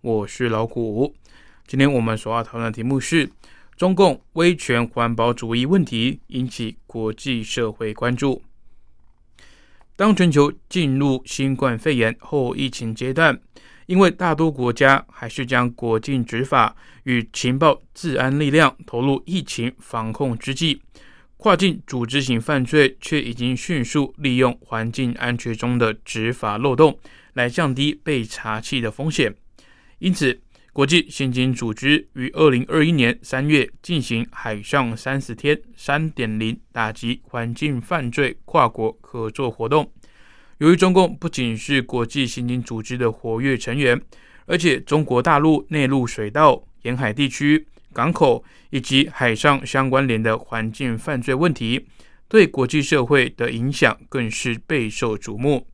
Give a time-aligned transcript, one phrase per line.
[0.00, 1.12] 我是老谷。
[1.66, 3.28] 今天我们所要讨论的题目是
[3.76, 8.40] 中共威权环保主义问题引起国际社会关注。
[9.96, 13.36] 当全球进入新冠肺炎后疫情阶段，
[13.86, 20.80] 因为大多国家还是将国境执法与情报治安力量投入疫情防控之际。
[21.36, 26.96] 跨境组织型犯罪却已经迅速利用环境安全中的执法漏洞
[27.32, 29.34] 来降低被查缉的风险。
[29.98, 30.40] 因此，
[30.72, 39.90] 国际刑警组织于二零二一年三月进行海上三十天三点零打击环境犯罪跨国合作活动。
[40.58, 44.00] 由于中共不仅是国际刑警组织的活跃成员，
[44.46, 47.66] 而且中国大陆内陆水道、沿海地区。
[47.90, 51.84] 港口以及海上相关联的环境犯罪问题，
[52.28, 55.66] 对国际社会的影响更是备受瞩目。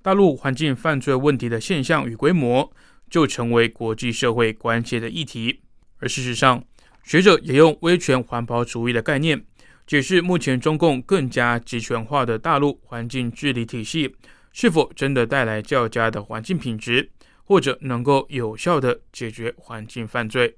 [0.00, 2.72] 大陆环境犯罪问题的现象与规模，
[3.10, 5.60] 就成为国际社会关切的议题。
[5.98, 6.64] 而事实上，
[7.02, 9.44] 学者也用威权环保主义的概念，
[9.86, 14.14] 解释目前中共更加集权化的大陆环境治理体系，
[14.52, 17.10] 是否真的带来较佳的环境品质，
[17.42, 20.56] 或者能够有效的解决环境犯罪。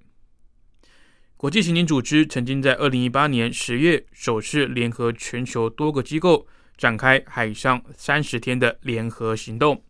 [1.37, 9.83] 国际刑警组织曾经在二零一八年十月首次联合全球多个机构展开海上三十天的联合行动。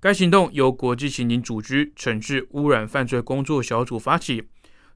[0.00, 4.44] 该行动由国际刑警组织惩治污染犯罪工作小组发起，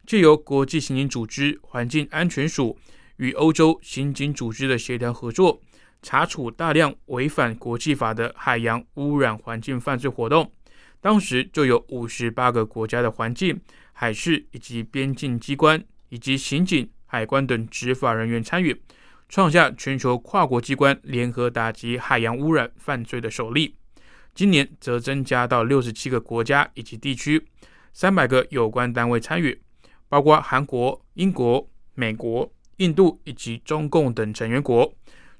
[0.06, 2.78] 借由国际刑警组织环境安全署
[3.16, 5.60] 与欧洲刑警组织的协调合作，
[6.02, 10.52] 查处大量违反国际法的海洋污染环境犯罪活动。
[11.00, 13.60] 当时就有五十八个国家的环境、
[13.92, 15.82] 海事以及边境机关。
[16.12, 18.78] 以及刑警、海关等执法人员参与，
[19.30, 23.74] 创下全球跨国机关联合打击海洋污染犯罪的首例。
[24.34, 27.46] 今年则增加到六十七个国家以及地区，
[27.92, 29.60] 三百个有关单位参与，
[30.08, 34.92] 包括韩国、英国、美国、印度以及中共等成员国，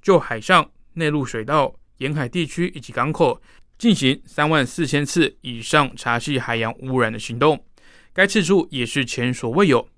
[0.02, 3.40] 就海上、内陆水道、沿海地区以及港口
[3.78, 7.64] 进行三万四千次以上查系海洋污染的行动，
[8.12, 9.88] 该次数也是前所未有。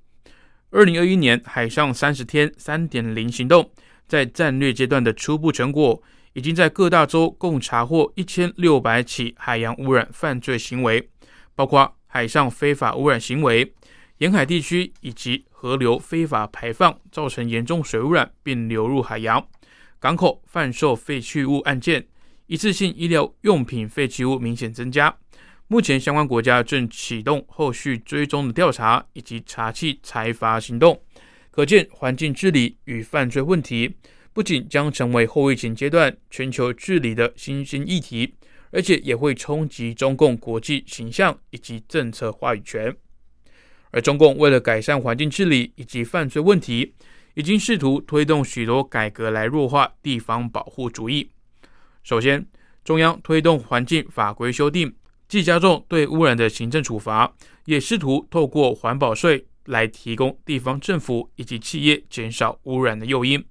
[0.71, 3.71] 二零二一年海上三十天三点零行动，
[4.06, 6.03] 在战略阶段的初步成果，
[6.34, 11.08] 已经在各大洲共查获一千六百起海洋污染犯罪行为，
[11.54, 13.72] 包括海上非法污染行为、
[14.18, 19.44] 沿海地区以及河流非法排放造成严重水污染并流入海洋、
[19.98, 22.06] 港口贩售废弃物案件、
[22.46, 25.16] 一次性医疗用品废弃物明显增加。
[25.68, 31.00] 目前，相关国家正启动后续追踪的调查以及查缉财阀行动。
[31.50, 33.94] 可见，环境治理与犯罪问题
[34.34, 38.34] 不仅将成为后疫情阶段全球治理的新兴议题，
[38.72, 42.94] 而且也会冲击中共国际形象以及政策话语权。
[43.92, 46.92] 而中共为了改善环境治理以及犯罪问题，
[47.34, 51.30] 已经试图推动许多改革来弱化地方保护主义。
[52.02, 52.44] 首先，
[52.84, 54.92] 中央推动环境法规修订。
[55.26, 57.34] 既加重对污染的行政处罚，
[57.64, 63.42] 也试图透过环保税来提供地方政府以及企业减少污染的诱因。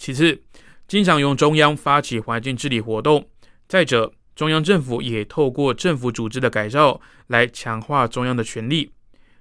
[0.00, 0.42] 其次，
[0.88, 3.28] 经常用中央发起环境治理活动。
[3.68, 8.90] 再者，中央政府也透过政府组织的改造来强化中央的权力。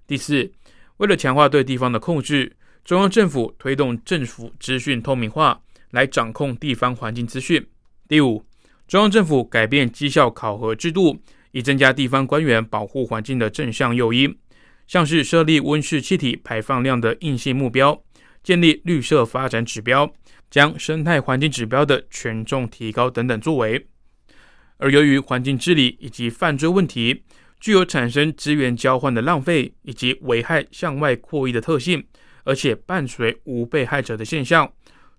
[0.05, 0.51] 第四，
[0.97, 5.61] 为了强化对地方的控制，中央政府推动政府资讯透明化
[5.91, 7.65] 来掌控地方环境资讯。
[8.09, 8.43] 第五，
[8.85, 11.17] 中央政府改变绩效考核制度。
[11.51, 14.37] 以增加地方官员保护环境的正向诱因，
[14.85, 17.99] 像是设立温室气体排放量的硬性目标，
[18.43, 20.11] 建立绿色发展指标，
[20.49, 23.87] 将生态环境指标的权重提高等等作为。
[24.77, 27.23] 而由于环境治理以及犯罪问题
[27.59, 32.03] 具有产生资源交换的浪费以及危害向外扩移的特性，
[32.45, 34.71] 而且伴随无被害者的现象，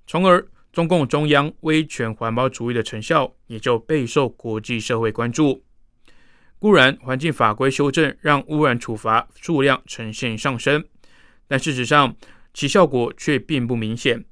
[0.06, 5.62] 从而中共中央威权环保主义的成效也就备受国际社会关注。
[6.58, 10.84] 固然，环境法规修正让污染处罚数量呈现上升，
[11.48, 12.14] 但事实上
[12.52, 14.24] 其效果却并不明显。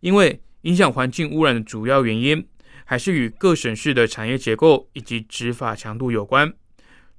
[0.00, 2.46] 因为影响环境污染的主要原因，
[2.84, 6.52] 还是与各省市的产业结构以及执法强度有关。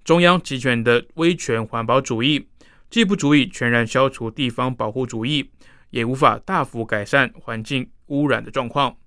[0.04, 2.48] 中央集权的威权环保主义，
[2.90, 5.50] 既不足以全然消除地方保护主义，
[5.92, 8.98] 也无法大幅改善环境污染的状况。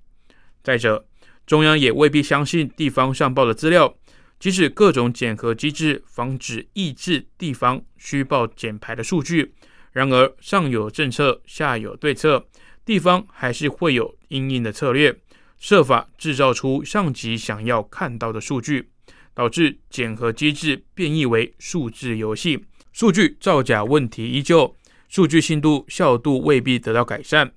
[0.62, 1.06] 再者，
[1.46, 3.94] 中央也未必相信地方上报的资料，
[4.40, 9.54] 即使各种检核机制防止抑制地方虚报减排的数据，
[9.96, 12.46] 然而上有政策，下有对策，
[12.84, 15.16] 地方还是会有应应的策略，
[15.58, 18.90] 设法制造出上级想要看到的数据，
[19.32, 22.62] 导致检核机制变异为数字游戏，
[22.92, 24.76] 数据造假问题依旧，
[25.08, 27.50] 数据信度效度未必得到改善。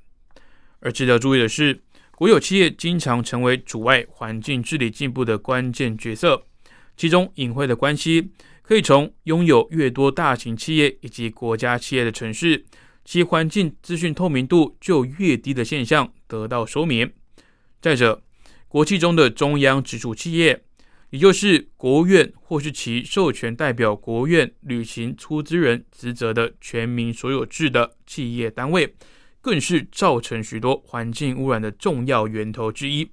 [0.80, 1.82] 而值得注意的是。
[2.16, 6.44] 国有企业经常成为阻碍环境治理进步的关键角色，
[6.98, 8.30] 其中隐晦的关系
[8.70, 12.64] 可以从拥有越多大型企业以及国家企业的城市，
[13.04, 17.12] 其环境资讯透明度就越低的现象得到说明。
[17.82, 18.22] 再者，
[18.68, 20.62] 国企中的中央直属企业，
[21.10, 28.94] 也就是国务院或是其授权代表国务院履行出资人职责的全民所有制的企业单位。
[29.42, 33.10] 更是造成许多环境污染的重要源头之一。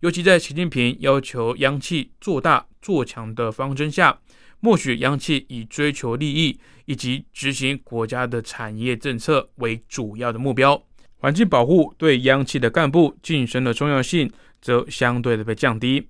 [0.00, 4.20] 尤其在习近平要求央企做大做强的方针下，
[4.64, 10.80] 默许央企以追求利益以及执行国家的产业政策为主要的目标，
[11.16, 14.30] 环境保护对央企的干部晋升的重要性
[14.60, 16.08] 则相对的被降低。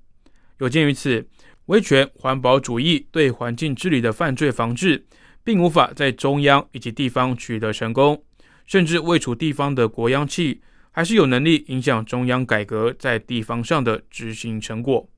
[0.58, 1.26] 有鉴于此，
[1.66, 5.06] 威权环保主义对环境治理的犯罪防治，
[5.42, 8.22] 并无法在中央以及地方取得成功。
[8.66, 10.60] 甚至未处地方的国央企，
[10.90, 15.08] 还是有能力影响中央改革在地方上的执行成果。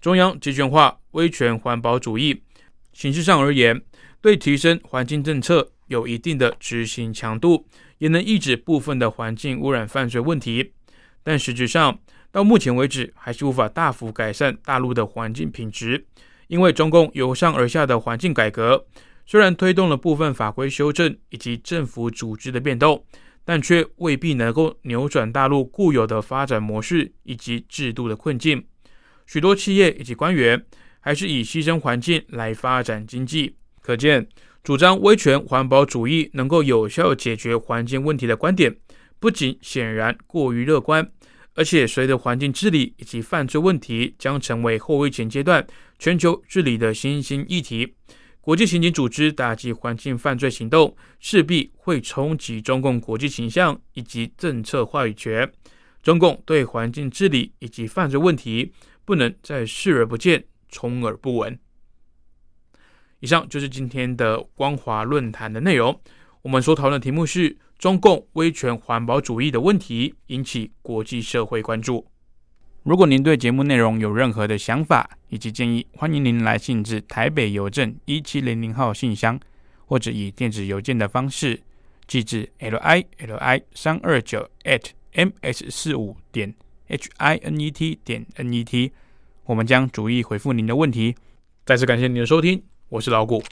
[0.00, 2.42] 中央集权化、威权环保主义，
[2.92, 3.80] 形式上而言，
[4.20, 7.66] 对提升环境政策有一定的执行强度，
[7.98, 10.72] 也能抑制部分的环境污染犯罪问题。
[11.22, 11.98] 但实质上，
[12.30, 16.06] 到目前为止，还是无法大幅改善大陆的环境品质，
[16.48, 18.86] 因为中共由上而下的环境改革。
[19.26, 23.04] 虽然推动了部分法规修正以及政府组织的变动，
[23.44, 28.64] 但却未必能够扭转大陆固有的发展模式以及制度的困境。
[29.26, 30.64] 许多企业以及官员
[31.00, 33.56] 还是以牺牲环境来发展经济。
[33.80, 34.26] 可见，
[34.62, 38.76] 主张威权环保主义能够有效解决环境问题的观点，
[39.18, 41.10] 不仅显然过于乐观，
[41.54, 45.66] 而且随着环境治理以及犯罪问题将成为后威权阶段
[45.98, 47.94] 全球治理的新兴议题。
[48.40, 55.50] 国际刑警组织打击环境犯罪行动势必会冲击中共国际形象以及政策话语权。
[56.02, 58.72] 中共对环境治理以及犯罪问题
[59.04, 61.58] 不能再视而不见、充耳不闻。
[63.20, 66.00] 以上就是今天的光华论坛的内容。
[66.42, 72.06] 我们所讨论的题目是中共威权环保主义的问题引起国际社会关注。
[72.82, 79.38] 如果您对节目内容有任何的想法以及建议，欢迎您来信至台北邮政一七零零号信箱，
[79.84, 81.60] 或者以电子邮件的方式
[82.06, 84.82] 寄至 l i l i 三二九 at
[85.12, 86.54] m s 四五点
[86.88, 88.90] h i n e t 点 n e t，
[89.50, 91.16] 我们将逐一回复您的问题。
[91.66, 93.42] 再次感谢您的收听，我是老谷。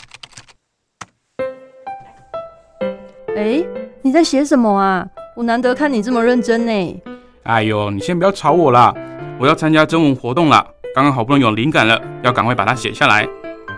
[3.37, 3.65] 哎，
[4.01, 5.05] 你在写什么啊？
[5.35, 7.03] 我难得看你这么认真呢。
[7.43, 8.95] 哎呦，你先不要吵我啦！
[9.41, 13.29] 我要参加征文活动了，刚刚好不容易有灵感了，要赶快把它写下来。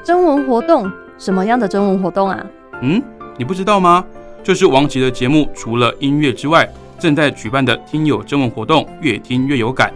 [0.04, 0.92] 征文活动？
[1.16, 2.46] 什么样的征文活动啊？
[2.82, 3.02] 嗯，
[3.38, 4.04] 你不知道吗？
[4.42, 6.68] 就是王琦的节目，除了音乐之外，
[6.98, 9.90] 正在举办的听友征文活动，越听越有感。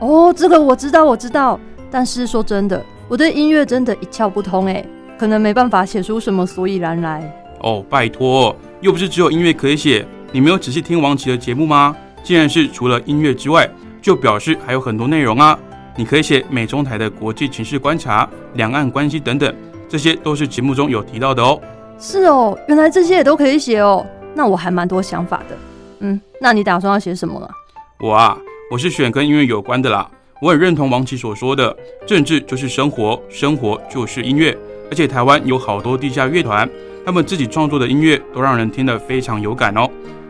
[0.00, 1.58] 哦，这个我知道，我知道。
[1.90, 4.84] 但是说真的，我对音乐真的一窍不通哎，
[5.18, 7.30] 可能没办法写出什么所以然来。
[7.62, 10.06] 哦，拜托，又不是只有音乐可以写。
[10.32, 11.96] 你没有仔细听王琦的节目吗？
[12.22, 13.68] 既然是除了音乐之外。
[14.02, 15.58] 就表示还有很多内容啊！
[15.94, 19.54] 你可以写美中台的国际情势观察、两岸关系等等，
[19.90, 21.60] 这些都是节目中有提到的哦。
[21.98, 24.06] 是哦，原来这些也都可以写哦。
[24.34, 25.58] 那我还蛮多想法的。
[25.98, 27.50] 嗯，那你打算要写什么了？
[27.98, 28.38] 我啊，
[28.70, 30.10] 我是选跟音乐有关的啦。
[30.40, 34.56] 我很认同王琦所说的，政治就是生活，生活就是音乐。
[34.90, 36.66] 而且台湾有好多地下乐团，
[37.04, 39.86] 他们自己创作的音乐都让人听得非常有感哦。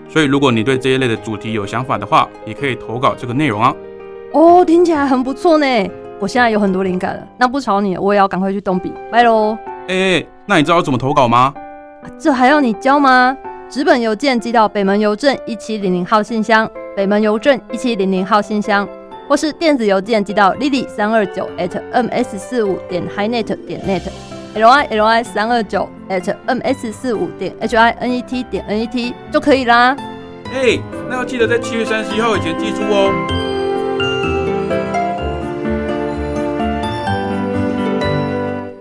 [0.08, 3.72] 所以，如果你对这一类的主题有想法的话，也可以投稿这个内容啊。
[4.32, 5.66] 哦，听起来很不错呢。
[6.18, 8.92] 我现在有很多灵感了，那不吵你，我也要赶快去动笔。
[9.12, 9.56] 拜喽。
[9.86, 11.54] 哎，那你知道怎么投稿吗？
[12.18, 13.36] 这还要你教吗？
[13.68, 18.86] 纸本邮件寄到北门邮政一七零零号信箱，北门邮政一七零零号信箱，
[19.30, 24.02] 或是电子邮件寄到 lily 三二九 at ms 四五点 highnet 点 net。
[24.56, 28.80] l i l i 三二九 at m s 四五点 h i n e t 点 n
[28.80, 29.96] e t 就可以啦。
[30.52, 30.76] 哎，
[31.08, 33.12] 那要记得在七月三十一号以前寄出哦。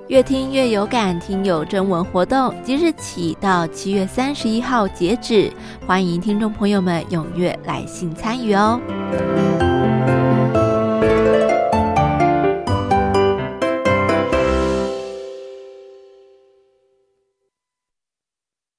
[0.08, 5.50] 越越听越有感，听友征文活动即日起到七月三十一号截止，
[5.88, 8.82] 欢迎听众朋友们踊跃来信参与哦。